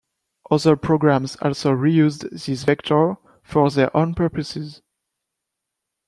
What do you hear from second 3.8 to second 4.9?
own purposes.